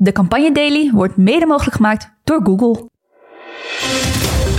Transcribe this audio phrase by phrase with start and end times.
[0.00, 2.88] De Campagne Daily wordt mede mogelijk gemaakt door Google.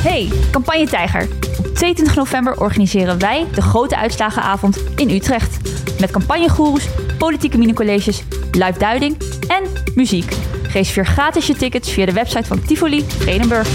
[0.02, 1.28] Hey, Campagne Tijger.
[1.60, 5.60] Op 22 november organiseren wij de grote uitslagenavond in Utrecht.
[6.00, 9.18] Met campagnegoeroes, politieke minicolleges, live duiding
[9.48, 9.64] en
[9.96, 10.32] muziek.
[10.72, 13.68] Reserveer gratis je tickets via de website van Tivoli Vredenburg.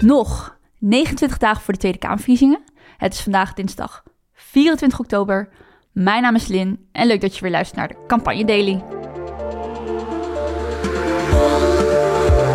[0.00, 2.62] Nog 29 dagen voor de Tweede Kamerverkiezingen.
[2.96, 5.48] Het is vandaag dinsdag 24 oktober.
[5.92, 8.82] Mijn naam is Lin en leuk dat je weer luistert naar de Campagne Daily.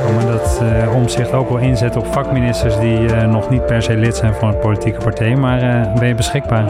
[0.03, 3.98] Kan dat uh, omzicht ook wel inzetten op vakministers die uh, nog niet per se
[3.98, 6.70] lid zijn van een politieke partij, maar uh, ben je beschikbaar?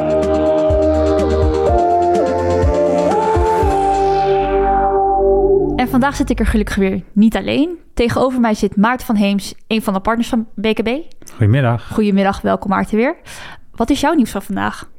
[5.75, 7.77] En vandaag zit ik er gelukkig weer niet alleen.
[7.93, 10.89] Tegenover mij zit Maarten van Heems, een van de partners van BKB.
[11.31, 11.87] Goedemiddag.
[11.93, 13.15] Goedemiddag, welkom Maarten weer.
[13.71, 14.89] Wat is jouw nieuws van vandaag?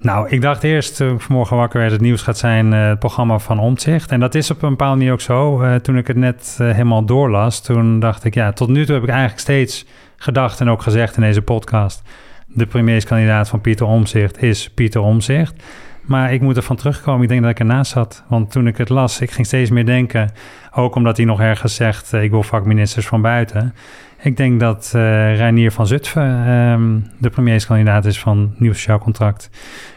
[0.00, 3.38] Nou, ik dacht eerst, ik vanmorgen wakker werd, het nieuws gaat zijn uh, het programma
[3.38, 4.10] van Omtzigt.
[4.10, 5.62] En dat is op een bepaalde manier ook zo.
[5.62, 9.04] Uh, toen ik het net helemaal doorlas, toen dacht ik, ja, tot nu toe heb
[9.04, 12.02] ik eigenlijk steeds gedacht en ook gezegd in deze podcast.
[12.46, 15.62] De premierskandidaat van Pieter Omzicht is Pieter Omzicht.
[16.08, 17.22] Maar ik moet ervan terugkomen.
[17.22, 18.24] Ik denk dat ik ernaast zat.
[18.28, 20.30] Want toen ik het las, ik ging steeds meer denken.
[20.72, 23.74] Ook omdat hij nog ergens zegt: ik wil vakministers van buiten.
[24.22, 25.02] Ik denk dat uh,
[25.36, 29.50] Reinier van Zutphen um, de premierskandidaat is van Nieuw Sociaal Contract.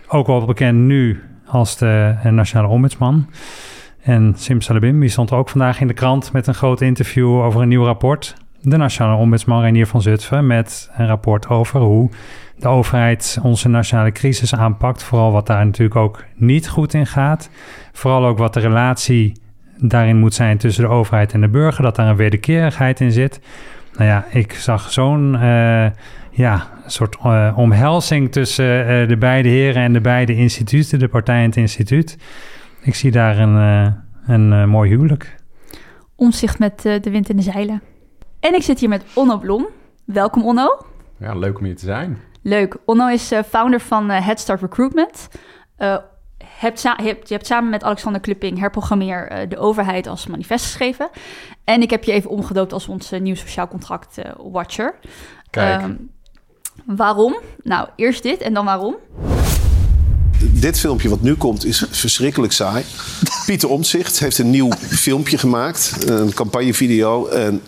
[0.07, 3.29] Ook wel bekend nu als de Nationale Ombudsman.
[4.01, 7.61] En Sim Salabim, die stond ook vandaag in de krant met een groot interview over
[7.61, 8.35] een nieuw rapport.
[8.63, 12.09] De Nationale Ombudsman Reinier van Zutphen met een rapport over hoe
[12.57, 15.03] de overheid onze nationale crisis aanpakt.
[15.03, 17.49] Vooral wat daar natuurlijk ook niet goed in gaat.
[17.91, 19.41] Vooral ook wat de relatie
[19.77, 21.83] daarin moet zijn tussen de overheid en de burger.
[21.83, 23.39] Dat daar een wederkerigheid in zit.
[23.93, 25.85] Nou ja, ik zag zo'n uh,
[26.31, 31.39] ja, soort uh, omhelzing tussen uh, de beide heren en de beide instituten, de partij
[31.39, 32.17] en het instituut.
[32.81, 33.93] Ik zie daar een,
[34.25, 35.35] een mooi huwelijk.
[36.15, 37.81] Omzicht met de wind in de zeilen.
[38.42, 39.67] En ik zit hier met Onno Blom.
[40.06, 40.86] Welkom Onno.
[41.17, 42.22] Ja, leuk om hier te zijn.
[42.41, 42.78] Leuk.
[42.85, 45.28] Onno is founder van Head Start Recruitment.
[46.46, 51.09] Hebt, hebt, je hebt samen met Alexander Klupping, herprogrammeer, uh, de overheid als manifest geschreven.
[51.63, 54.96] En ik heb je even omgedoopt als ons nieuw sociaal contract uh, watcher.
[55.50, 55.81] Kijk.
[55.81, 56.09] Um,
[56.85, 57.35] waarom?
[57.63, 58.96] Nou, eerst dit en dan waarom.
[60.44, 62.84] Dit filmpje wat nu komt is verschrikkelijk saai.
[63.46, 67.28] Pieter Omtzigt heeft een nieuw filmpje gemaakt, een campagnevideo.
[67.28, 67.62] En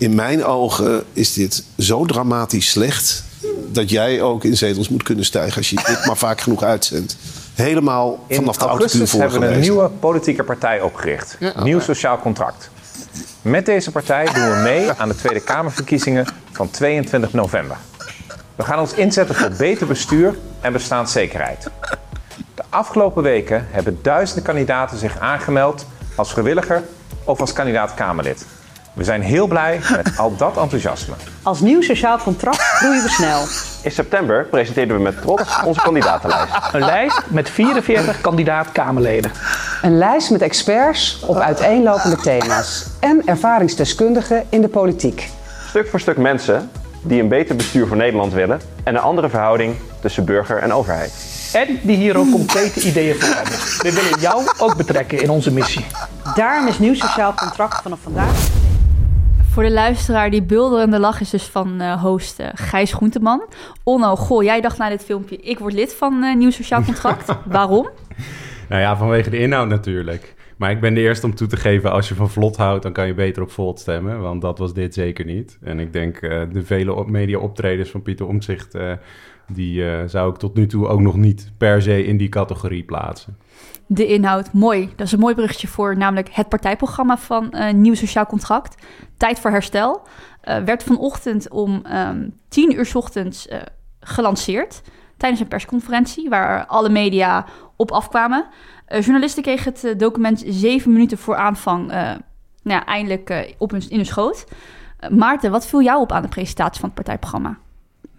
[0.00, 3.24] in mijn ogen is dit zo dramatisch slecht...
[3.72, 7.16] dat jij ook in zetels moet kunnen stijgen als je dit maar vaak genoeg uitzendt
[7.54, 11.36] helemaal vanaf de augustus hebben we een nieuwe politieke partij opgericht.
[11.38, 12.70] Ja, Nieuw Sociaal Contract.
[13.42, 17.76] Met deze partij doen we mee aan de Tweede Kamerverkiezingen van 22 november.
[18.56, 21.68] We gaan ons inzetten voor beter bestuur en bestaanszekerheid.
[22.54, 26.82] De afgelopen weken hebben duizenden kandidaten zich aangemeld als vrijwilliger
[27.24, 28.46] of als kandidaat Kamerlid.
[28.92, 31.14] We zijn heel blij met al dat enthousiasme.
[31.42, 33.40] Als nieuw sociaal contract groeien we snel.
[33.82, 36.54] In september presenteerden we met trots onze kandidatenlijst.
[36.72, 39.30] Een lijst met 44 kandidaat-Kamerleden.
[39.82, 42.86] Een lijst met experts op uiteenlopende thema's.
[43.00, 45.28] En ervaringsdeskundigen in de politiek.
[45.68, 46.70] Stuk voor stuk mensen
[47.02, 48.60] die een beter bestuur voor Nederland willen...
[48.84, 51.12] en een andere verhouding tussen burger en overheid.
[51.52, 53.58] En die hier ook concrete ideeën voor hebben.
[53.82, 55.86] We willen jou ook betrekken in onze missie.
[56.34, 58.59] Daarom is Nieuw Sociaal Contract vanaf vandaag
[59.50, 63.42] voor de luisteraar, die bulderende lach is dus van uh, host uh, Gijs Groenteman.
[63.82, 67.36] Onno, goh, jij dacht na dit filmpje, ik word lid van uh, Nieuw Sociaal Contract.
[67.46, 67.88] Waarom?
[68.68, 70.34] Nou ja, vanwege de inhoud natuurlijk.
[70.56, 72.92] Maar ik ben de eerste om toe te geven, als je van vlot houdt, dan
[72.92, 74.20] kan je beter op Volt stemmen.
[74.20, 75.58] Want dat was dit zeker niet.
[75.62, 78.78] En ik denk de vele media-optredens van Pieter Omtzigt,
[79.52, 83.36] die zou ik tot nu toe ook nog niet per se in die categorie plaatsen
[83.92, 84.52] de inhoud.
[84.52, 84.88] Mooi.
[84.96, 88.86] Dat is een mooi berichtje voor namelijk het partijprogramma van uh, Nieuw Sociaal Contract.
[89.16, 90.02] Tijd voor herstel.
[90.44, 93.48] Uh, werd vanochtend om um, tien uur s ochtends
[94.00, 94.82] gelanceerd.
[95.16, 97.46] Tijdens een persconferentie waar alle media
[97.76, 98.46] op afkwamen.
[98.88, 101.92] journalisten kregen het document zeven minuten voor aanvang
[102.62, 104.44] nou eindelijk op in hun schoot.
[105.08, 107.58] Maarten, wat viel jou op aan de presentatie van het partijprogramma?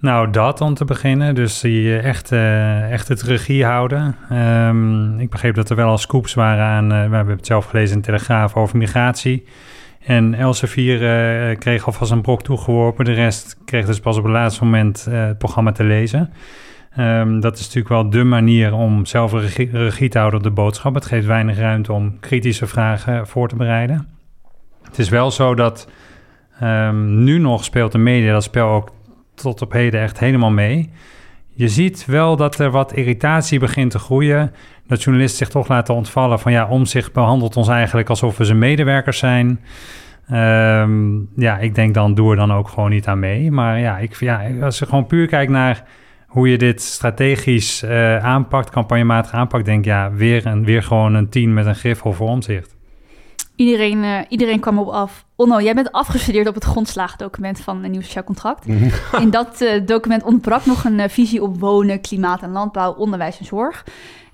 [0.01, 1.35] Nou, dat om te beginnen.
[1.35, 4.15] Dus die echt, uh, echt het regie houden.
[4.31, 6.83] Um, ik begreep dat er wel al scoops waren aan...
[6.83, 9.45] Uh, we hebben het zelf gelezen in Telegraaf over migratie.
[10.05, 13.05] En Elsevier uh, kreeg alvast een brok toegeworpen.
[13.05, 16.29] De rest kreeg dus pas op het laatste moment het programma te lezen.
[16.99, 19.33] Um, dat is natuurlijk wel de manier om zelf
[19.71, 20.93] regie, te houden op de boodschap.
[20.93, 24.07] Het geeft weinig ruimte om kritische vragen voor te bereiden.
[24.83, 25.89] Het is wel zo dat
[26.63, 28.91] um, nu nog speelt de media dat spel ook
[29.41, 30.89] tot op heden echt helemaal mee.
[31.53, 34.53] Je ziet wel dat er wat irritatie begint te groeien.
[34.87, 38.45] dat journalisten zich toch laten ontvallen van ja, om zich behandelt ons eigenlijk alsof we
[38.45, 39.59] zijn medewerkers zijn.
[40.27, 43.51] Ehm, ja, ik denk dan doe er dan ook gewoon niet aan mee.
[43.51, 45.83] Maar ja, ik, ja als je gewoon puur kijkt naar
[46.27, 51.29] hoe je dit strategisch eh, aanpakt, campagnematig aanpakt, denk ja, weer, een, weer gewoon een
[51.29, 52.75] team met een griffel voor omzicht.
[53.55, 55.25] Iedereen, eh, iedereen kwam op af.
[55.35, 58.65] Onno, jij bent afgestudeerd op het grondslaagdocument van een nieuw sociaal contract.
[59.19, 63.45] In dat eh, document ontbrak nog een visie op wonen, klimaat en landbouw, onderwijs en
[63.45, 63.85] zorg.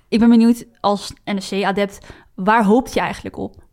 [0.08, 2.00] Ik ben benieuwd als NSC-adept,
[2.36, 3.66] waar hoopt je eigenlijk op?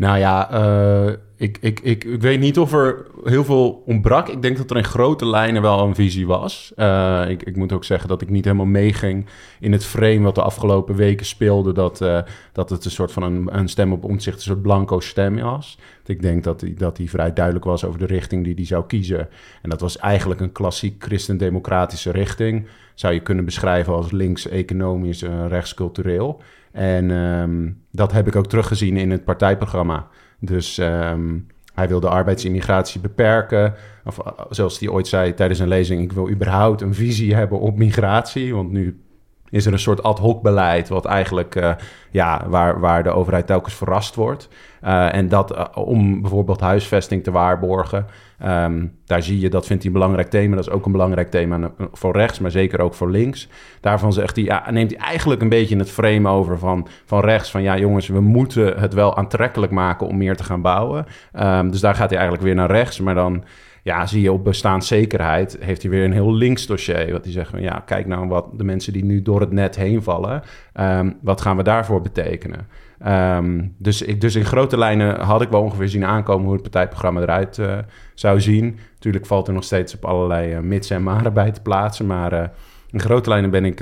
[0.00, 4.28] Nou ja, uh, ik, ik, ik, ik weet niet of er heel veel ontbrak.
[4.28, 6.72] Ik denk dat er in grote lijnen wel een visie was.
[6.76, 9.26] Uh, ik, ik moet ook zeggen dat ik niet helemaal meeging
[9.58, 11.72] in het frame wat de afgelopen weken speelde.
[11.72, 12.18] Dat, uh,
[12.52, 15.78] dat het een soort van een, een stem op omzicht, een soort blanco stem was.
[16.06, 18.86] Ik denk dat hij dat die vrij duidelijk was over de richting die hij zou
[18.86, 19.28] kiezen.
[19.62, 22.66] En dat was eigenlijk een klassiek christendemocratische richting.
[22.94, 26.42] Zou je kunnen beschrijven als links-economisch, uh, rechtscultureel.
[26.72, 30.08] En um, dat heb ik ook teruggezien in het partijprogramma.
[30.38, 33.74] Dus um, hij wil de arbeidsimmigratie beperken.
[34.04, 37.60] Of uh, zoals hij ooit zei tijdens een lezing: Ik wil überhaupt een visie hebben
[37.60, 38.54] op migratie.
[38.54, 39.00] Want nu
[39.50, 41.72] is er een soort ad hoc beleid, wat eigenlijk uh,
[42.10, 44.48] ja, waar, waar de overheid telkens verrast wordt.
[44.84, 48.06] Uh, en dat uh, om bijvoorbeeld huisvesting te waarborgen.
[48.46, 50.54] Um, daar zie je, dat vindt hij een belangrijk thema.
[50.54, 53.48] Dat is ook een belangrijk thema voor rechts, maar zeker ook voor links.
[53.80, 57.50] Daarvan zegt hij, ja, neemt hij eigenlijk een beetje het frame over van, van rechts.
[57.50, 61.06] Van ja, jongens, we moeten het wel aantrekkelijk maken om meer te gaan bouwen.
[61.40, 63.00] Um, dus daar gaat hij eigenlijk weer naar rechts.
[63.00, 63.44] Maar dan
[63.82, 67.12] ja, zie je op bestaanszekerheid heeft hij weer een heel links dossier.
[67.12, 69.76] Wat hij zegt van ja, kijk nou wat de mensen die nu door het net
[69.76, 70.42] heen vallen.
[70.80, 72.66] Um, wat gaan we daarvoor betekenen?
[73.06, 76.62] Um, dus, ik, dus in grote lijnen had ik wel ongeveer zien aankomen hoe het
[76.62, 77.78] partijprogramma eruit uh,
[78.14, 78.78] zou zien.
[78.94, 82.06] Natuurlijk valt er nog steeds op allerlei uh, mits en maren bij te plaatsen.
[82.06, 82.42] Maar uh,
[82.90, 83.80] in grote lijnen ben ik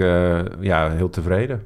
[0.60, 1.62] ja, heel tevreden.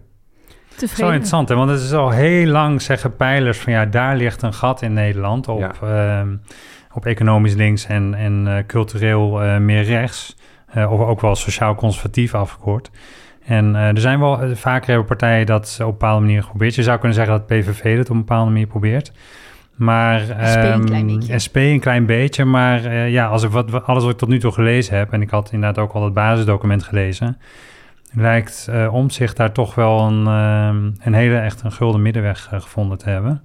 [0.69, 0.97] Tevreden.
[0.97, 1.55] Zo interessant, hè?
[1.55, 4.93] want het is al heel lang zeggen pijlers van ja, daar ligt een gat in
[4.93, 5.77] Nederland op.
[5.81, 6.21] Ja.
[6.21, 6.41] Um,
[6.95, 10.37] op economisch links en, en uh, cultureel uh, meer rechts.
[10.77, 12.91] Uh, of ook wel sociaal-conservatief afgekort.
[13.45, 16.75] En er zijn wel vaker partijen dat op een bepaalde manier geprobeerd.
[16.75, 19.13] Je zou kunnen zeggen dat PVV het op een bepaalde manier probeert.
[19.75, 20.21] Maar,
[20.53, 21.39] SP een um, klein beetje.
[21.45, 22.45] SP een klein beetje.
[22.45, 25.13] Maar ja, als ik wat, alles wat ik tot nu toe gelezen heb...
[25.13, 27.39] en ik had inderdaad ook al het basisdocument gelezen...
[28.13, 30.27] lijkt Omtzigt daar toch wel een,
[31.01, 33.43] een hele echt een gulden middenweg gevonden te hebben.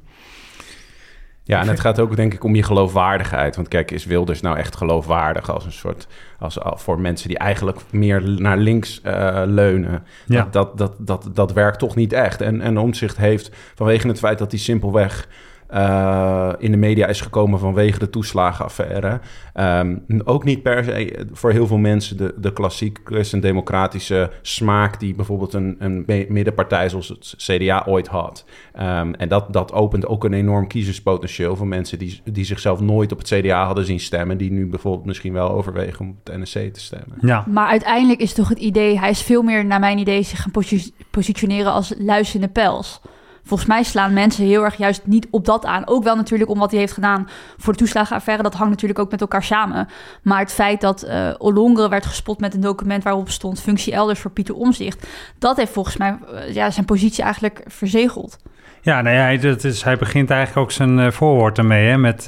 [1.47, 3.55] Ja, en het gaat ook denk ik om je geloofwaardigheid.
[3.55, 6.07] Want kijk, is Wilders nou echt geloofwaardig als een soort...
[6.39, 10.03] Als, voor mensen die eigenlijk meer naar links uh, leunen.
[10.25, 10.47] Ja.
[10.51, 12.41] Dat, dat, dat, dat, dat werkt toch niet echt.
[12.41, 15.27] En, en Omtzigt heeft vanwege het feit dat hij simpelweg...
[15.73, 19.19] Uh, in de media is gekomen vanwege de toeslagenaffaire.
[19.55, 25.15] Um, ook niet per se voor heel veel mensen de, de klassiek christendemocratische smaak die
[25.15, 28.45] bijvoorbeeld een, een middenpartij zoals het CDA ooit had.
[28.79, 33.11] Um, en dat, dat opent ook een enorm kiezerspotentieel voor mensen die, die zichzelf nooit
[33.11, 36.37] op het CDA hadden zien stemmen, die nu bijvoorbeeld misschien wel overwegen om op het
[36.37, 37.17] NSC te stemmen.
[37.21, 37.43] Ja.
[37.47, 40.51] Maar uiteindelijk is toch het idee, hij is veel meer naar mijn idee zich gaan
[40.51, 43.01] posi positioneren als luisterende pels
[43.47, 45.87] volgens mij slaan mensen heel erg juist niet op dat aan.
[45.87, 48.43] Ook wel natuurlijk om wat hij heeft gedaan voor de toeslagenaffaire.
[48.43, 49.87] Dat hangt natuurlijk ook met elkaar samen.
[50.21, 54.31] Maar het feit dat uh, werd gespot met een document waarop stond functie elders voor
[54.31, 55.07] Pieter Omzicht.
[55.39, 58.37] Dat heeft volgens mij uh, ja, zijn positie eigenlijk verzegeld.
[58.81, 62.25] Ja, nou ja, hij, is, hij begint eigenlijk ook zijn uh, voorwoord ermee, hè, met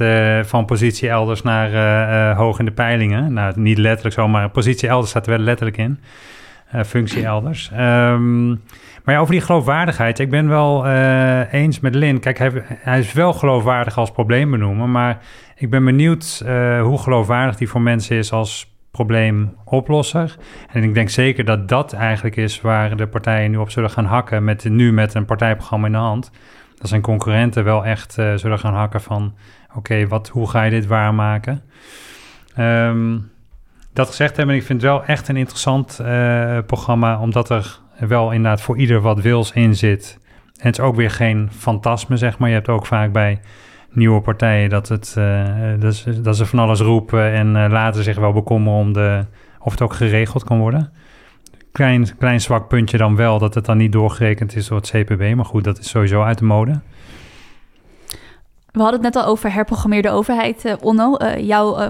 [0.48, 3.34] van positie elders naar hoog in de peilingen.
[3.34, 6.00] Nou, niet letterlijk zo, maar positie elders staat er wel letterlijk in.
[6.86, 7.72] functie elders.
[7.78, 8.62] Um,
[9.04, 10.20] maar ja, over die geloofwaardigheid.
[10.20, 12.20] Ik ben wel uh, eens met Lin.
[12.20, 14.90] Kijk, hij, is wel geloofwaardig als probleembenoemer.
[14.90, 15.18] Maar
[15.56, 20.36] ik ben benieuwd uh, hoe geloofwaardig die voor mensen is als probleemoplosser.
[20.72, 24.06] En ik denk zeker dat dat eigenlijk is waar de partijen nu op zullen gaan
[24.06, 24.44] hakken.
[24.44, 26.32] Met, nu met een partijprogramma in de hand.
[26.78, 29.34] Dat zijn concurrenten wel echt uh, zullen gaan hakken van...
[29.76, 31.62] oké, okay, hoe ga je dit waarmaken?
[32.60, 33.32] Um,
[33.94, 36.02] dat gezegd hebben, ik vind het wel echt een interessant
[36.66, 37.20] programma...
[37.20, 40.20] omdat er wel inderdaad voor ieder wat wils in zit.
[40.60, 42.50] En het is ook weer geen fantasme, zeg maar.
[42.50, 43.40] Je hebt ook vaak bij
[43.92, 45.46] nieuwe partijen dat, het, uh,
[45.80, 49.26] dat, ze, dat van alles roepen en uh, laten zich wel bekommeren om de,
[49.60, 50.92] of het ook geregeld kan worden.
[51.72, 55.36] Klein, klein zwak puntje dan wel, dat het dan niet doorgerekend is door het CPB.
[55.36, 56.80] Maar goed, dat is sowieso uit de mode.
[58.72, 61.18] We hadden het net al over herprogrammeerde overheid, uh, Onno.
[61.38, 61.90] jouw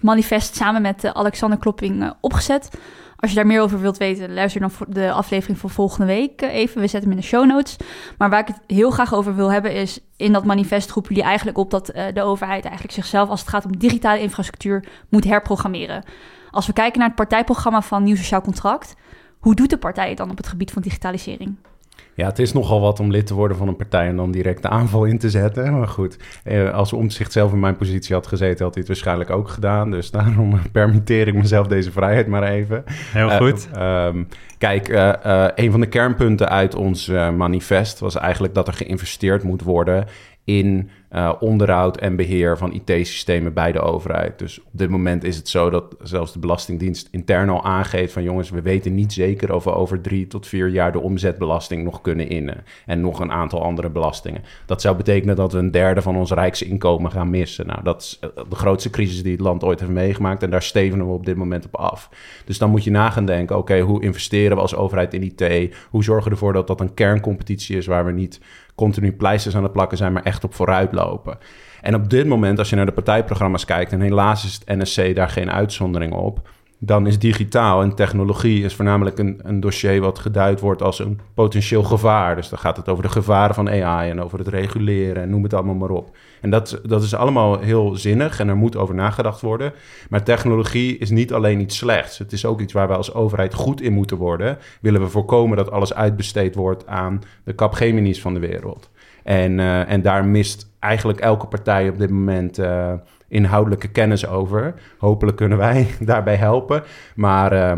[0.00, 2.70] manifest samen met Alexander Klopping opgezet.
[3.20, 6.54] Als je daar meer over wilt weten, luister dan de aflevering van volgende week eh,
[6.54, 6.80] even.
[6.80, 7.76] We zetten hem in de show notes.
[8.18, 10.00] Maar waar ik het heel graag over wil hebben is...
[10.16, 13.28] in dat manifest roepen jullie eigenlijk op dat uh, de overheid eigenlijk zichzelf...
[13.28, 16.04] als het gaat om digitale infrastructuur moet herprogrammeren.
[16.50, 18.94] Als we kijken naar het partijprogramma van Nieuw Sociaal Contract...
[19.38, 21.56] hoe doet de partij het dan op het gebied van digitalisering?
[22.14, 24.62] Ja, het is nogal wat om lid te worden van een partij en dan direct
[24.62, 25.78] de aanval in te zetten.
[25.78, 29.30] Maar goed, eh, als Omtzigt zelf in mijn positie had gezeten, had hij het waarschijnlijk
[29.30, 29.90] ook gedaan.
[29.90, 32.84] Dus daarom permitteer ik mezelf deze vrijheid maar even.
[32.88, 33.68] Heel goed.
[33.76, 34.28] Uh, um,
[34.58, 39.42] kijk, uh, uh, een van de kernpunten uit ons manifest was eigenlijk dat er geïnvesteerd
[39.42, 40.06] moet worden
[40.48, 44.38] in uh, onderhoud en beheer van IT-systemen bij de overheid.
[44.38, 48.22] Dus op dit moment is het zo dat zelfs de Belastingdienst intern al aangeeft van
[48.22, 52.00] jongens, we weten niet zeker of we over drie tot vier jaar de omzetbelasting nog
[52.00, 52.64] kunnen innen.
[52.86, 54.42] En nog een aantal andere belastingen.
[54.66, 57.66] Dat zou betekenen dat we een derde van ons rijksinkomen gaan missen.
[57.66, 60.42] Nou, dat is eh, de grootste crisis die het land ooit heeft meegemaakt.
[60.42, 62.10] En daar stevenen we op dit moment op af.
[62.44, 65.74] Dus dan moet je na gaan denken, oké, hoe investeren we als overheid in IT?
[65.90, 68.40] Hoe zorgen we ervoor dat dat een kerncompetitie is waar we niet
[68.78, 71.38] continu pleisters aan het plakken zijn, maar echt op vooruit lopen.
[71.80, 75.14] En op dit moment, als je naar de partijprogramma's kijkt, en helaas is het NSC
[75.14, 80.18] daar geen uitzondering op, dan is digitaal en technologie is voornamelijk een, een dossier wat
[80.18, 82.36] geduid wordt als een potentieel gevaar.
[82.36, 85.42] Dus dan gaat het over de gevaren van AI en over het reguleren en noem
[85.42, 86.16] het allemaal maar op.
[86.40, 89.72] En dat, dat is allemaal heel zinnig en er moet over nagedacht worden.
[90.08, 92.18] Maar technologie is niet alleen iets slechts.
[92.18, 94.58] Het is ook iets waar we als overheid goed in moeten worden.
[94.80, 98.90] Willen we voorkomen dat alles uitbesteed wordt aan de Capgeminis van de wereld.
[99.24, 102.92] En, uh, en daar mist eigenlijk elke partij op dit moment uh,
[103.28, 104.74] inhoudelijke kennis over.
[104.98, 106.82] Hopelijk kunnen wij daarbij helpen.
[107.14, 107.72] Maar uh,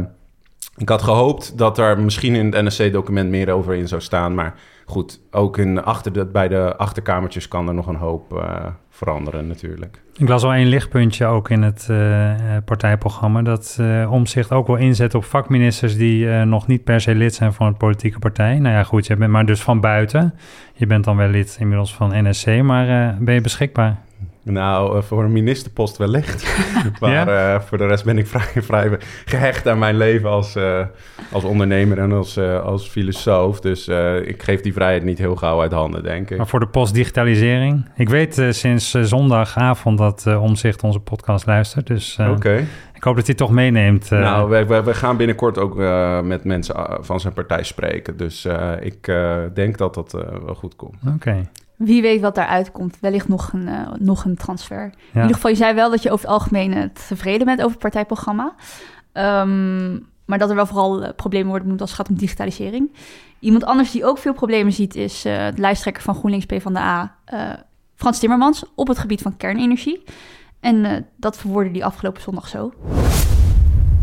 [0.76, 4.35] ik had gehoopt dat er misschien in het NSC-document meer over in zou staan.
[4.35, 4.54] Maar
[4.85, 10.02] goed, ook in achter bij de achterkamertjes kan er nog een hoop uh, veranderen natuurlijk.
[10.16, 13.42] Ik las al één lichtpuntje ook in het uh, partijprogramma...
[13.42, 15.97] dat uh, Omzicht ook wel inzet op vakministers...
[15.97, 18.59] die nog niet per se lid zijn van een politieke partij.
[18.59, 20.35] Nou ja, goed, je bent maar dus van buiten.
[20.73, 23.97] Je bent dan wel lid inmiddels van NSC, maar ben je beschikbaar?
[24.42, 26.64] Nou, uh, voor een ministerpost wellicht.
[27.00, 27.54] maar ja?
[27.54, 30.85] uh, voor de rest ben ik vrij, vrij gehecht aan mijn leven als, uh,
[31.32, 33.61] als ondernemer en als, als filosoof.
[33.61, 33.88] Dus
[34.25, 36.37] ik geef die vrijheid niet heel gauw uit handen, denk ik.
[36.37, 37.88] Maar voor de postdigitalisering?
[37.97, 41.87] Ik weet sinds zondagavond dat Omzicht onze podcast luistert.
[41.87, 42.66] Dus okay.
[42.94, 44.11] ik hoop dat hij toch meeneemt.
[44.11, 45.75] Nou, we, we, we, gaan binnenkort ook
[46.25, 48.16] met mensen van zijn partij spreken.
[48.16, 48.47] Dus
[48.80, 49.12] ik
[49.54, 50.12] denk dat dat
[50.44, 50.97] wel goed komt.
[51.06, 51.14] Oké.
[51.14, 51.49] Okay.
[51.80, 52.96] Wie weet wat daaruit komt.
[53.00, 54.80] Wellicht nog een, uh, nog een transfer.
[54.80, 54.90] Ja.
[55.12, 57.70] In ieder geval, je zei wel dat je over het algemeen uh, tevreden bent over
[57.70, 58.54] het partijprogramma.
[59.12, 62.92] Um, maar dat er wel vooral uh, problemen worden benoemd als het gaat om digitalisering.
[63.38, 67.16] Iemand anders die ook veel problemen ziet is de lijsttrekker van GroenLinks PvdA,
[67.94, 70.04] Frans Timmermans, op het gebied van kernenergie.
[70.60, 72.72] En dat verwoordde die afgelopen zondag zo.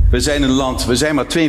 [0.10, 1.42] We zijn een land, we zijn maar 42.000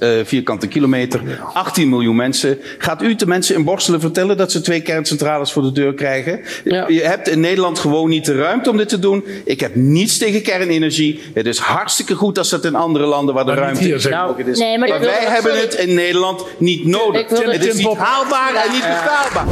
[0.00, 1.20] uh, vierkante kilometer,
[1.52, 2.58] 18 miljoen mensen.
[2.78, 6.40] Gaat u de mensen in Borstelen vertellen dat ze twee kerncentrales voor de deur krijgen?
[6.64, 6.88] Ja.
[6.88, 9.24] Je hebt in Nederland gewoon niet de ruimte om dit te doen.
[9.44, 11.22] Ik heb niets tegen kernenergie.
[11.34, 14.08] Het is hartstikke goed als dat in andere landen waar de maar ruimte is.
[14.08, 14.58] Nou, is.
[14.58, 17.28] Nee, maar, maar wij hebben het in Nederland niet nodig.
[17.28, 19.46] Het is niet haalbaar en niet betaalbaar.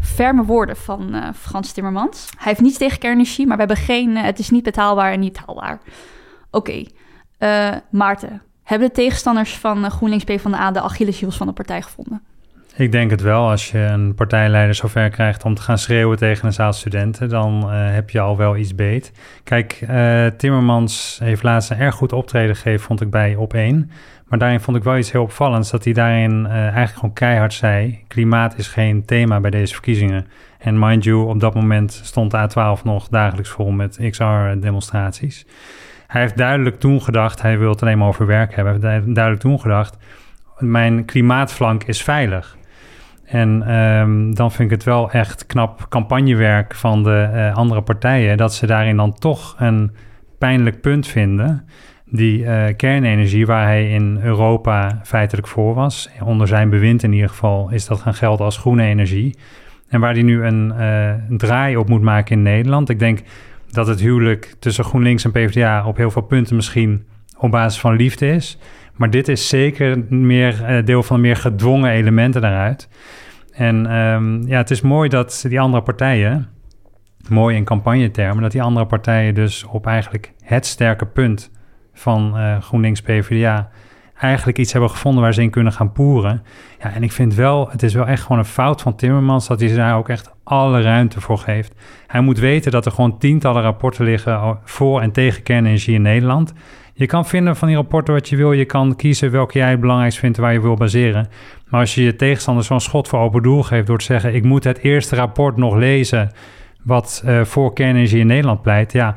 [0.00, 2.24] Ferme woorden van uh, Frans Timmermans.
[2.36, 4.10] Hij heeft niets tegen kernenergie, maar we hebben geen.
[4.10, 5.80] Uh, het is niet betaalbaar en niet haalbaar.
[6.50, 6.84] Oké,
[7.38, 12.22] uh, Maarten, hebben de tegenstanders van GroenLinks PvdA de Achilleshiels van de partij gevonden?
[12.76, 13.48] Ik denk het wel.
[13.48, 17.62] Als je een partijleider zover krijgt om te gaan schreeuwen tegen een zaal studenten, dan
[17.64, 19.12] uh, heb je al wel iets beet.
[19.44, 19.86] Kijk,
[20.36, 23.90] Timmermans heeft laatst een erg goed optreden gegeven, vond ik bij op één.
[24.26, 28.04] Maar daarin vond ik wel iets heel opvallends, dat hij daarin eigenlijk gewoon keihard zei:
[28.08, 30.26] klimaat is geen thema bij deze verkiezingen.
[30.58, 35.46] En mind you, op dat moment stond de A12 nog dagelijks vol met XR-demonstraties.
[36.08, 38.80] Hij heeft duidelijk toen gedacht, hij wil het alleen maar over werk hebben.
[38.80, 39.96] Hij heeft duidelijk toen gedacht,
[40.58, 42.56] mijn klimaatflank is veilig.
[43.24, 48.36] En um, dan vind ik het wel echt knap campagnewerk van de uh, andere partijen...
[48.36, 49.94] dat ze daarin dan toch een
[50.38, 51.68] pijnlijk punt vinden...
[52.04, 56.10] die uh, kernenergie, waar hij in Europa feitelijk voor was...
[56.22, 59.38] onder zijn bewind in ieder geval, is dat gaan gelden als groene energie...
[59.88, 62.88] en waar hij nu een, een draai op moet maken in Nederland.
[62.88, 63.22] Ik denk
[63.70, 67.06] dat het huwelijk tussen GroenLinks en PvdA op heel veel punten misschien
[67.38, 68.58] op basis van liefde is.
[68.94, 72.88] Maar dit is zeker meer uh, deel van meer gedwongen elementen daaruit.
[73.52, 76.48] En um, ja, het is mooi dat die andere partijen,
[77.28, 81.50] mooi in campagnetermen, dat die andere partijen dus op eigenlijk het sterke punt
[81.92, 83.70] van uh, GroenLinks PvdA
[84.20, 86.42] eigenlijk iets hebben gevonden waar ze in kunnen gaan poeren.
[86.82, 89.60] Ja, en ik vind wel, het is wel echt gewoon een fout van Timmermans dat
[89.60, 91.74] hij daar ook echt alle ruimte voor geeft.
[92.06, 96.52] Hij moet weten dat er gewoon tientallen rapporten liggen voor en tegen kernenergie in Nederland.
[96.98, 98.52] Je kan vinden van die rapporten wat je wil.
[98.52, 101.28] Je kan kiezen welke jij het belangrijkst vindt waar je wil baseren.
[101.68, 104.44] Maar als je je tegenstander zo'n schot voor open doel geeft door te zeggen: Ik
[104.44, 106.30] moet het eerste rapport nog lezen
[106.82, 108.92] wat uh, voor kernenergie in Nederland pleit.
[108.92, 109.16] Ja,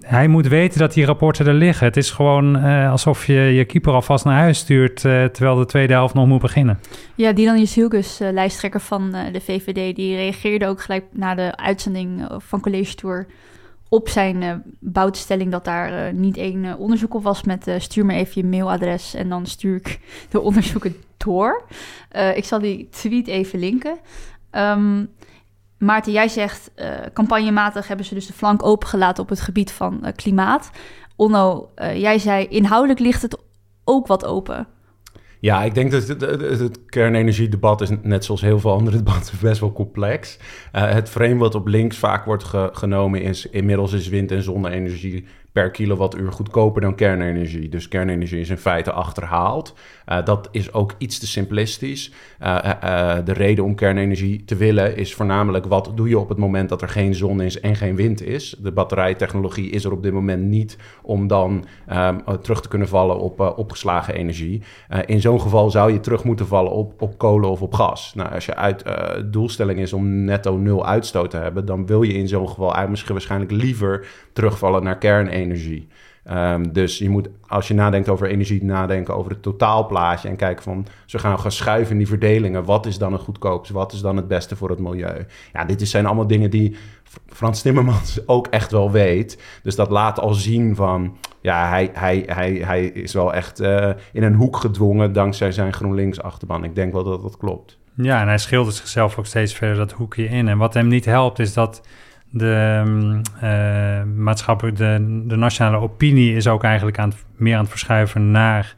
[0.00, 1.86] hij moet weten dat die rapporten er liggen.
[1.86, 5.04] Het is gewoon eh, alsof je je keeper alvast naar huis stuurt...
[5.04, 6.80] eh, terwijl de tweede helft nog moet beginnen.
[7.14, 9.96] Ja, Dylan Jezielkus, uh, lijsttrekker van de VVD...
[9.96, 13.26] die reageerde ook gelijk na de uitzending van College Tour...
[13.88, 17.42] op zijn bouwstelling dat daar niet één onderzoek op was...
[17.42, 21.64] met stuur me even je mailadres en dan stuur ik de onderzoeken door.
[22.34, 23.98] ik zal die tweet even linken...
[24.52, 25.08] Um,
[25.80, 30.00] Maarten, jij zegt uh, campagnematig hebben ze dus de flank opengelaten op het gebied van
[30.02, 30.70] uh, klimaat.
[31.16, 33.38] Onno, uh, jij zei inhoudelijk ligt het
[33.84, 34.66] ook wat open.
[35.38, 36.20] Ja, ik denk dat het,
[36.60, 40.38] het, kernenergiedebat is net zoals heel veel andere debatten best wel complex.
[40.72, 45.26] het frame wat op links vaak wordt ge genomen is inmiddels is wind- en zonne-energie
[45.52, 47.68] per kilowattuur goedkoper dan kernenergie.
[47.68, 49.74] Dus kernenergie is in feite achterhaald.
[50.08, 52.12] Uh, dat is ook iets te simplistisch.
[52.42, 56.38] Uh, uh, de reden om kernenergie te willen is voornamelijk wat doe je op het
[56.38, 58.56] moment dat er geen zon is en geen wind is.
[58.62, 63.18] De batterijtechnologie is er op dit moment niet om dan um, terug te kunnen vallen
[63.18, 64.62] op opgeslagen energie.
[65.06, 68.14] in zo'n geval zou je terug moeten vallen op, op kolen of op gas.
[68.14, 68.84] Nou, als je uit
[69.30, 73.12] doelstelling is om netto nul uitstoot te hebben, dan wil je in zo'n geval misschien
[73.12, 75.39] waarschijnlijk liever terugvallen naar kernenergie.
[76.30, 80.62] Um, dus je moet, als je nadenkt over energie, nadenken over het totaalplaatje en kijken
[80.62, 82.64] van, ze gaan gaan schuiven in die verdelingen.
[82.64, 83.74] Wat is dan het goedkoopste?
[83.74, 85.26] Wat is dan het beste voor het milieu?
[85.52, 86.76] Ja, dit zijn allemaal dingen die
[87.26, 89.42] Frans Timmermans ook echt wel weet.
[89.62, 93.90] Dus dat laat al zien van, ja, hij, hij, hij, hij is wel echt uh,
[94.12, 96.64] in een hoek gedwongen dankzij zijn GroenLinks-achterban.
[96.64, 97.78] Ik denk wel dat dat klopt.
[97.94, 100.48] Ja, en hij schildert zichzelf ook steeds verder dat hoekje in.
[100.48, 101.82] En wat hem niet helpt is dat
[102.30, 102.82] de
[103.34, 108.74] uh, de, de nationale opinie is ook eigenlijk aan het, meer aan het verschuiven naar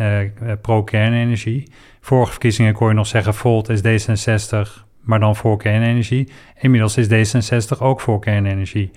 [0.00, 0.18] uh,
[0.62, 1.72] pro-kernenergie.
[2.00, 6.28] Vorige verkiezingen kon je nog zeggen, Volt is D66, maar dan voor kernenergie.
[6.60, 8.90] Inmiddels is D66 ook voor kernenergie.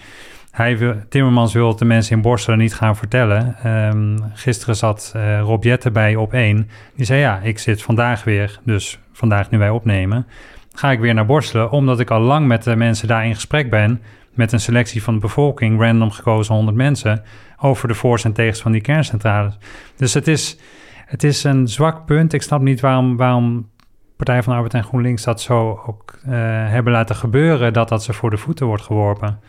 [0.52, 3.56] Hij wil, Timmermans wil de mensen in Borselen niet gaan vertellen.
[3.88, 6.70] Um, gisteren zat Rob Jette bij op één.
[6.96, 10.26] Die zei, ja, ik zit vandaag weer, dus vandaag nu wij opnemen
[10.74, 13.70] ga ik weer naar Borselen, omdat ik al lang met de mensen daar in gesprek
[13.70, 14.02] ben,
[14.34, 17.24] met een selectie van de bevolking, random gekozen 100 mensen,
[17.58, 19.58] over de voor's en tegens van die kerncentrales.
[19.96, 20.58] Dus het is,
[21.06, 22.34] het is een zwak punt.
[22.34, 23.70] Ik snap niet waarom, waarom
[24.16, 26.32] Partij van de Arbeid en GroenLinks dat zo ook uh,
[26.70, 29.40] hebben laten gebeuren, dat dat ze voor de voeten wordt geworpen.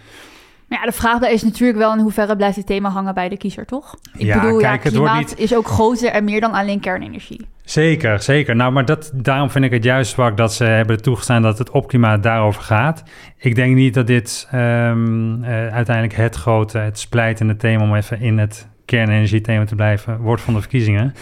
[0.73, 3.67] Ja, de vraag is natuurlijk wel in hoeverre blijft het thema hangen bij de kiezer,
[3.67, 3.97] toch?
[4.13, 5.39] Ik ja, bedoel, kijk, ja, klimaat niet...
[5.39, 7.47] is ook groter en meer dan alleen kernenergie.
[7.65, 8.57] Zeker, zeker.
[8.57, 11.71] Nou, maar dat, daarom vind ik het juist zwak dat ze hebben toegestaan dat het
[11.71, 13.03] op klimaat daarover gaat.
[13.37, 18.21] Ik denk niet dat dit um, uh, uiteindelijk het grote, het splijtende thema, om even
[18.21, 21.15] in het kernenergiethema te blijven, wordt van de verkiezingen.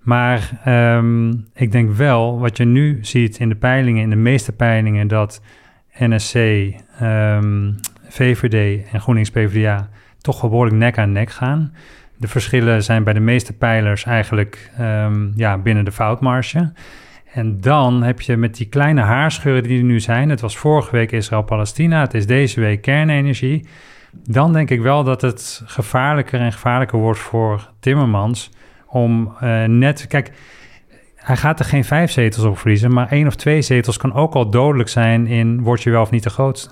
[0.00, 0.50] Maar
[0.96, 5.08] um, ik denk wel, wat je nu ziet in de peilingen, in de meeste peilingen,
[5.08, 5.40] dat
[5.98, 6.34] NSC,
[7.02, 7.76] um,
[8.08, 9.88] VVD en GroenLinks PvdA
[10.20, 11.72] toch behoorlijk nek aan nek gaan.
[12.16, 16.72] De verschillen zijn bij de meeste pijlers eigenlijk um, ja, binnen de foutmarge.
[17.32, 20.28] En dan heb je met die kleine haarscheuren die er nu zijn...
[20.28, 23.66] het was vorige week Israël-Palestina, het is deze week kernenergie...
[24.12, 28.50] dan denk ik wel dat het gevaarlijker en gevaarlijker wordt voor Timmermans...
[28.86, 30.06] om uh, net...
[30.06, 30.32] Kijk,
[31.14, 32.92] hij gaat er geen vijf zetels op verliezen...
[32.92, 35.62] maar één of twee zetels kan ook al dodelijk zijn in...
[35.62, 36.70] word je wel of niet de grootste.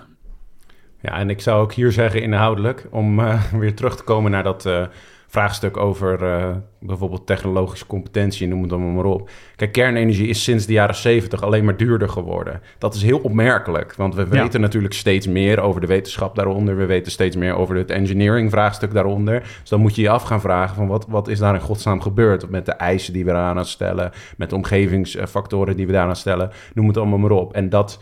[1.01, 2.87] Ja, en ik zou ook hier zeggen inhoudelijk...
[2.91, 4.67] om uh, weer terug te komen naar dat...
[4.67, 4.87] Uh,
[5.27, 9.31] vraagstuk over uh, bijvoorbeeld technologische competentie, noem het dan maar op.
[9.57, 12.61] Kijk, kernenergie is sinds de jaren 70 alleen maar duurder geworden.
[12.79, 16.77] Dat is heel opmerkelijk, want we weten natuurlijk steeds meer over de wetenschap daaronder.
[16.77, 19.41] We weten steeds meer over het engineering vraagstuk daaronder.
[19.41, 22.01] Dus dan moet je je af gaan vragen van wat, wat is daar in godsnaam
[22.01, 26.51] gebeurd met de eisen die we daaraan stellen, met de omgevingsfactoren die we daaraan stellen,
[26.75, 27.53] noem het allemaal maar op.
[27.53, 28.01] En dat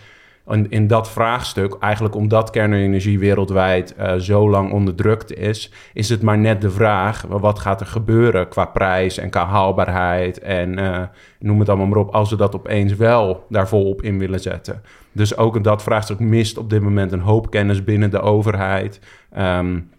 [0.49, 6.23] in, in dat vraagstuk, eigenlijk omdat kernenergie wereldwijd uh, zo lang onderdrukt is, is het
[6.23, 11.03] maar net de vraag: wat gaat er gebeuren qua prijs en qua haalbaarheid en uh,
[11.39, 14.83] noem het allemaal maar op, als we dat opeens wel daar volop in willen zetten.
[15.13, 19.01] Dus ook dat vraagstuk mist op dit moment een hoop kennis binnen de overheid.
[19.39, 19.91] Um,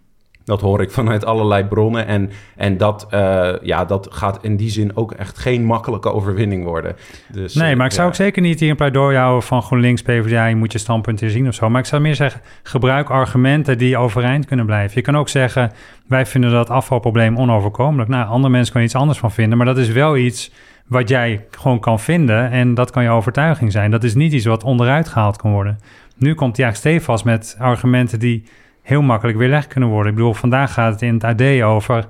[0.46, 2.08] dat hoor ik vanuit allerlei bronnen.
[2.08, 6.64] En, en dat, uh, ja, dat gaat in die zin ook echt geen makkelijke overwinning
[6.64, 6.96] worden.
[7.32, 8.10] Dus, nee, maar ik zou ja.
[8.10, 10.46] ook zeker niet hier een pleidooi houden van GroenLinks, PvdA...
[10.46, 11.70] je moet je standpunt zien of zo.
[11.70, 14.96] Maar ik zou meer zeggen, gebruik argumenten die overeind kunnen blijven.
[14.96, 15.72] Je kan ook zeggen,
[16.08, 18.10] wij vinden dat afvalprobleem onoverkomelijk.
[18.10, 19.58] Nou, andere mensen kunnen iets anders van vinden.
[19.58, 20.52] Maar dat is wel iets
[20.88, 22.52] wat jij gewoon kan vinden.
[22.52, 23.92] En dat kan je overtuiging zijn.
[23.92, 25.80] Dat is niet iets wat onderuit gehaald kan worden.
[26.18, 28.44] Nu komt hij eigenlijk stevast met argumenten die
[28.86, 30.12] heel makkelijk weerlegd kunnen worden.
[30.12, 32.08] Ik bedoel, vandaag gaat het in het AD over...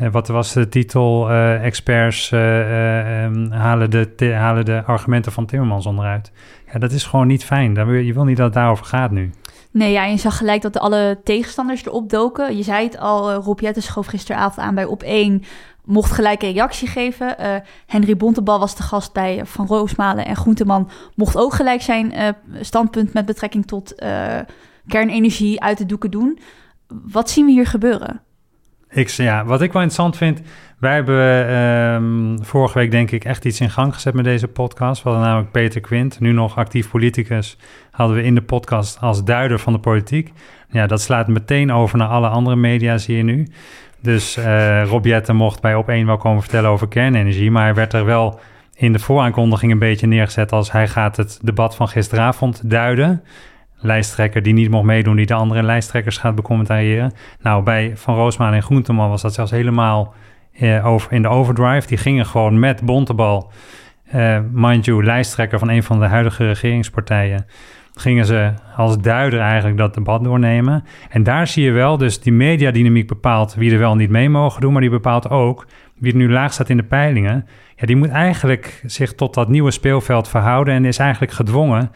[0.00, 1.30] Uh, wat was de titel?
[1.30, 6.32] Uh, experts uh, um, halen, de, halen de argumenten van Timmermans onderuit.
[6.72, 7.74] Ja, dat is gewoon niet fijn.
[8.04, 9.30] Je wil niet dat het daarover gaat nu.
[9.70, 12.56] Nee, ja, je zag gelijk dat alle tegenstanders erop doken.
[12.56, 15.42] Je zei het al, Rob Jetten schoof gisteravond aan bij Op 1.
[15.84, 17.36] Mocht gelijk een reactie geven.
[17.86, 20.26] Henry Bontebal was de gast bij Van Roosmalen.
[20.26, 22.12] En Groenteman mocht ook gelijk zijn
[22.60, 23.94] standpunt met betrekking tot
[24.86, 26.38] kernenergie uit de doeken doen.
[26.88, 28.20] Wat zien we hier gebeuren?
[28.90, 30.40] Ik, ja, wat ik wel interessant vind,
[30.78, 35.02] wij hebben um, vorige week denk ik echt iets in gang gezet met deze podcast.
[35.02, 37.56] We hadden namelijk Peter Quint, nu nog actief politicus,
[37.90, 40.32] hadden we in de podcast als duider van de politiek.
[40.70, 43.46] Ja, dat slaat meteen over naar alle andere media, zie je nu.
[44.00, 47.92] Dus uh, Rob Jetten mocht bij Op1 wel komen vertellen over kernenergie, maar hij werd
[47.92, 48.40] er wel
[48.74, 53.22] in de vooraankondiging een beetje neergezet als hij gaat het debat van gisteravond duiden
[53.84, 57.12] lijsttrekker die niet mocht meedoen, die de andere lijsttrekkers gaat becommentariëren.
[57.40, 60.14] Nou, bij Van Roosmaan en Groenteman was dat zelfs helemaal
[60.52, 61.86] eh, over, in de overdrive.
[61.86, 63.52] Die gingen gewoon met Bontebal,
[64.14, 67.46] uh, mind you, lijsttrekker van een van de huidige regeringspartijen,
[67.94, 70.84] gingen ze als duider eigenlijk dat debat doornemen.
[71.10, 74.60] En daar zie je wel, dus die mediadynamiek bepaalt wie er wel niet mee mogen
[74.60, 75.66] doen, maar die bepaalt ook
[75.98, 77.46] wie er nu laag staat in de peilingen.
[77.76, 81.90] Ja, die moet eigenlijk zich tot dat nieuwe speelveld verhouden en is eigenlijk gedwongen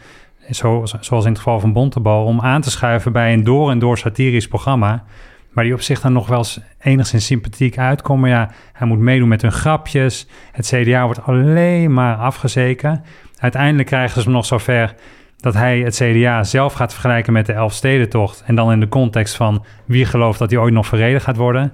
[0.51, 3.79] zo, zoals in het geval van Bontebal, om aan te schuiven bij een door en
[3.79, 5.03] door satirisch programma.
[5.49, 8.29] Maar die op zich dan nog wel eens enigszins sympathiek uitkomen.
[8.29, 10.27] Ja, hij moet meedoen met hun grapjes.
[10.51, 13.03] Het CDA wordt alleen maar afgezeken.
[13.39, 14.95] Uiteindelijk krijgen ze hem nog zover
[15.37, 18.43] dat hij het CDA zelf gaat vergelijken met de Elfstedentocht.
[18.45, 21.73] En dan in de context van wie gelooft dat hij ooit nog verreden gaat worden.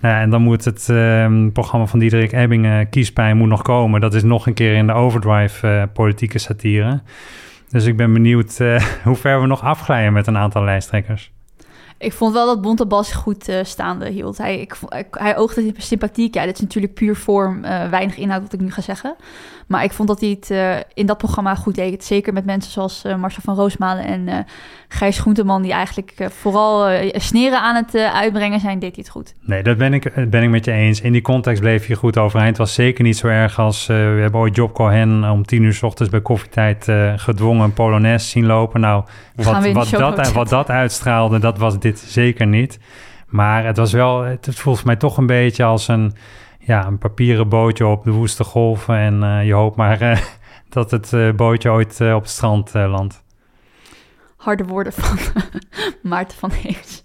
[0.00, 4.00] Nou en dan moet het uh, programma van Diederik Ebbingen, Kiespijn, moet nog komen.
[4.00, 7.00] Dat is nog een keer in de overdrive uh, politieke satire.
[7.70, 11.32] Dus ik ben benieuwd uh, hoe ver we nog afglijden met een aantal lijsttrekkers.
[12.02, 14.38] Ik vond wel dat Bontebal goed uh, staande hield.
[14.38, 14.76] Hij, ik,
[15.10, 16.34] hij oogde sympathiek.
[16.34, 19.14] Ja, dit is natuurlijk puur vorm, uh, weinig inhoud wat ik nu ga zeggen.
[19.66, 22.04] Maar ik vond dat hij het uh, in dat programma goed deed.
[22.04, 24.46] Zeker met mensen zoals Marcel van Roosmalen en
[24.88, 25.62] Gijs Groenteman...
[25.62, 29.34] die eigenlijk vooral sneren aan het uitbrengen zijn, deed hij het goed.
[29.40, 31.00] Nee, dat ben ik, ben ik met je eens.
[31.00, 32.48] In die context bleef je goed overeind.
[32.48, 33.86] Het was zeker niet zo erg als...
[33.86, 36.86] we hebben ooit Job Cohen om tien uur s ochtends bij koffietijd...
[37.16, 38.80] gedwongen een Polonaise zien lopen.
[38.80, 42.78] Nou, wat, wat, dat, wat dat uitstraalde, dat was dit zeker niet.
[43.26, 46.12] Maar het was wel, het voelt mij toch een beetje als een,
[46.58, 48.96] ja, een papieren bootje op de woeste golven.
[48.96, 50.18] En uh, je hoopt maar uh,
[50.68, 53.22] dat het uh, bootje ooit op het strand landt.
[54.36, 55.18] Harde woorden van
[56.10, 57.04] Maarten van Hees.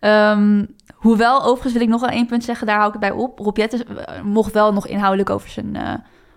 [0.00, 3.22] Um, hoewel, overigens wil ik nog wel één punt zeggen, daar hou ik het bij
[3.22, 3.38] op.
[3.38, 3.86] Rob Jetten
[4.22, 5.76] mocht wel nog inhoudelijk over zijn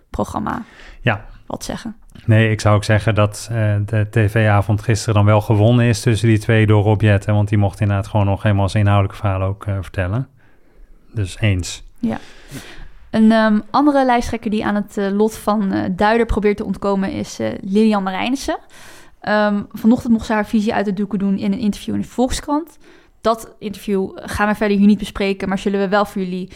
[0.10, 0.64] programma
[1.02, 1.26] ja.
[1.52, 1.96] Wat zeggen.
[2.26, 6.28] Nee, ik zou ook zeggen dat uh, de tv-avond gisteren dan wel gewonnen is tussen
[6.28, 7.34] die twee door Rob Jetten.
[7.34, 10.28] Want die mocht inderdaad gewoon nog helemaal zijn inhoudelijke verhaal ook uh, vertellen.
[11.14, 11.84] Dus eens.
[12.00, 12.18] Ja.
[13.10, 17.40] Een um, andere lijsttrekker die aan het uh, lot van Duider probeert te ontkomen is
[17.62, 18.58] Lilian Marijnissen.
[19.30, 22.08] Um, vanochtend mocht ze haar visie uit de doeken doen in een interview in de
[22.08, 22.78] Volkskrant.
[23.22, 26.50] Dat interview gaan we verder hier niet bespreken, maar zullen we wel voor jullie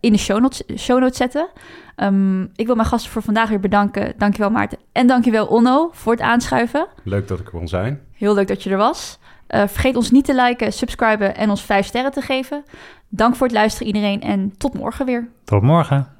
[0.00, 1.48] in de show notes, show notes zetten.
[1.96, 4.14] Um, ik wil mijn gasten voor vandaag weer bedanken.
[4.18, 4.78] Dankjewel Maarten.
[4.92, 6.86] En dankjewel Onno voor het aanschuiven.
[7.04, 8.00] Leuk dat ik er kon zijn.
[8.12, 9.18] Heel leuk dat je er was.
[9.48, 12.64] Uh, vergeet ons niet te liken, subscriben en ons vijf sterren te geven.
[13.08, 15.28] Dank voor het luisteren iedereen en tot morgen weer.
[15.44, 16.17] Tot morgen.